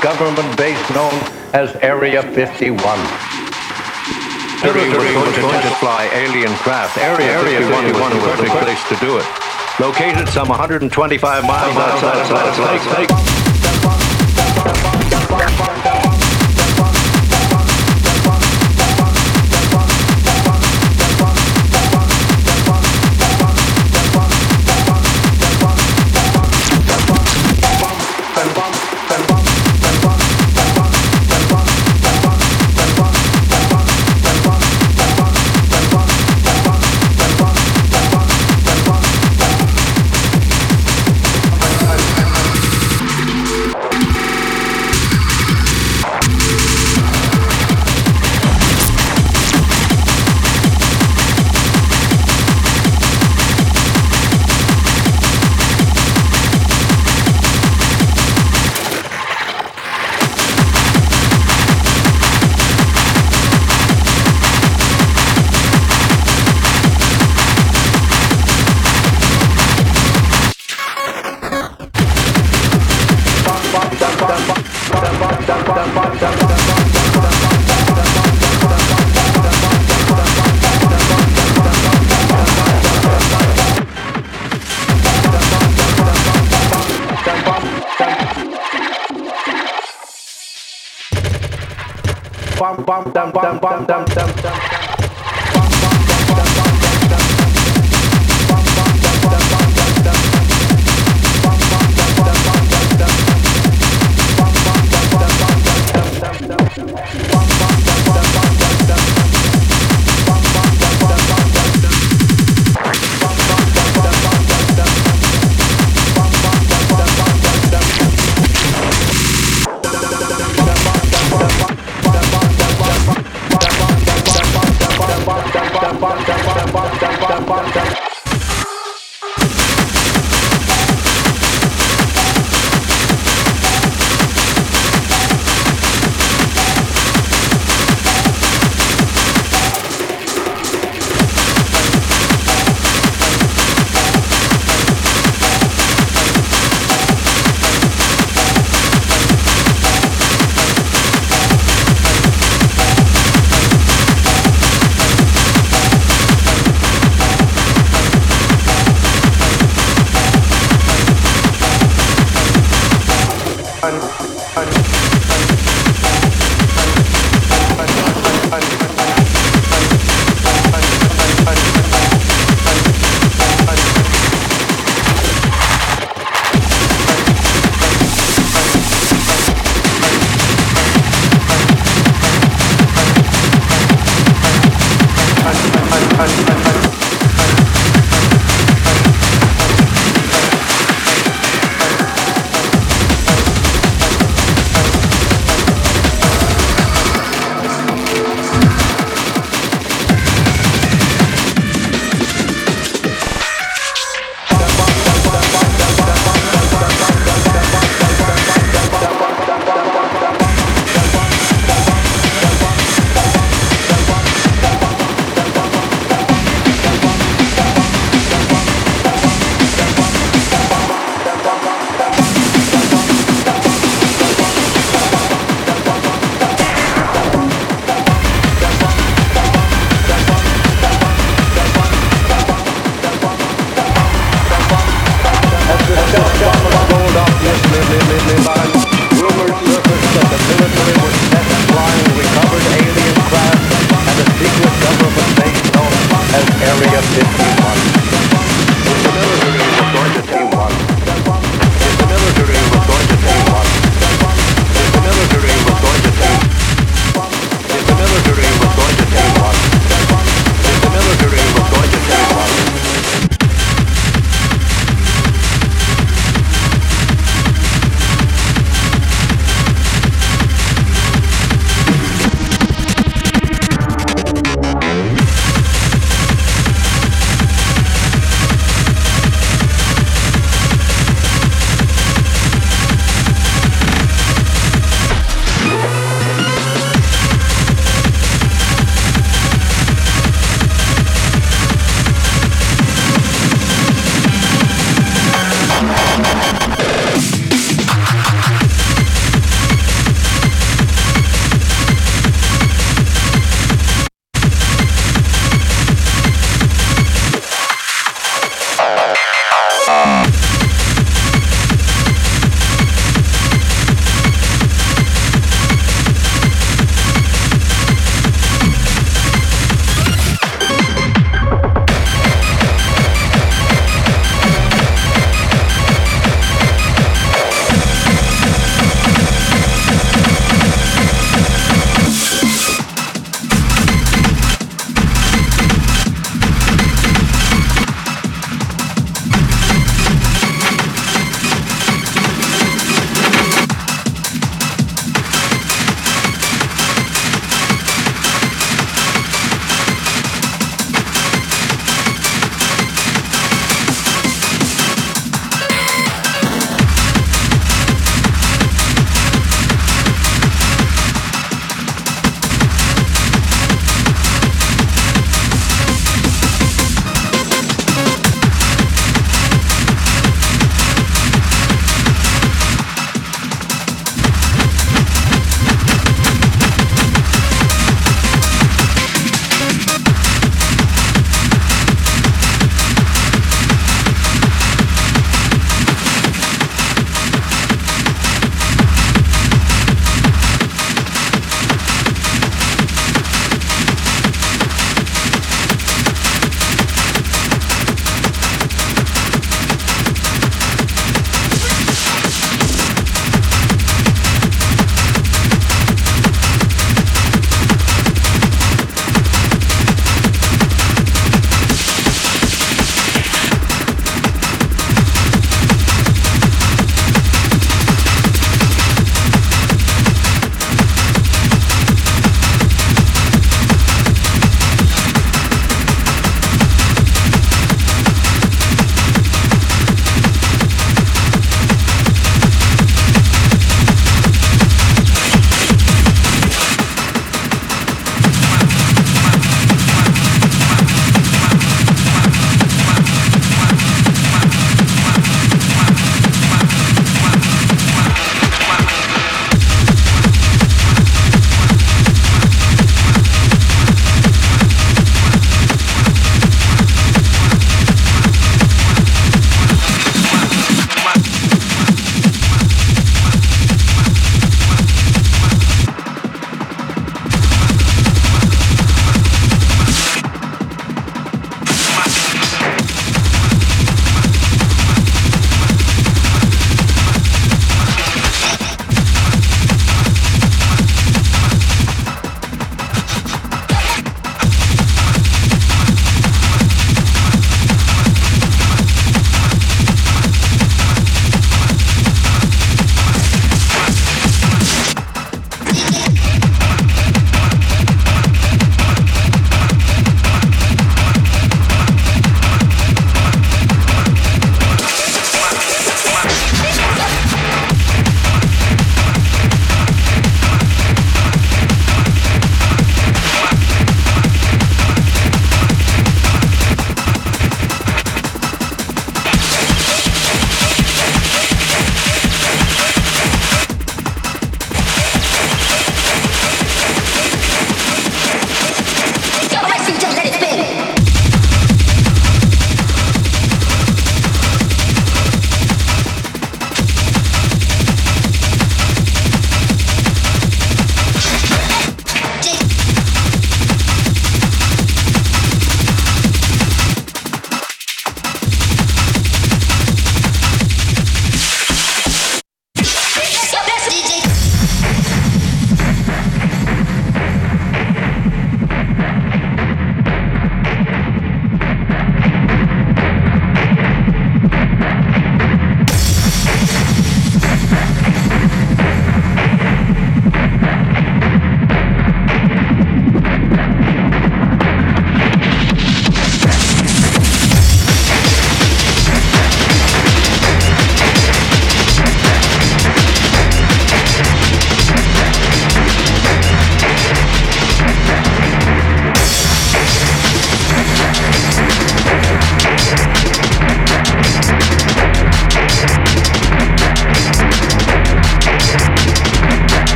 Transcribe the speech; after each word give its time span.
government 0.00 0.56
base 0.56 0.80
known 0.90 1.12
as 1.52 1.76
Area 1.76 2.22
51. 2.22 2.78
Siri 4.60 4.88
was 4.88 4.96
going 4.96 5.34
to, 5.34 5.40
going 5.40 5.62
to 5.62 5.74
fly 5.76 6.08
alien 6.12 6.52
craft. 6.56 6.98
Area, 6.98 7.32
Area 7.32 7.60
51 7.66 8.12
was 8.20 8.38
the 8.38 8.46
place 8.60 8.82
to 8.88 8.96
do 8.96 9.18
it. 9.18 9.26
Located 9.78 10.28
some 10.28 10.48
125 10.48 11.44
miles 11.44 11.76
outside 11.76 12.18
of 12.18 12.58
Las 12.58 12.86
Vegas. 12.96 13.39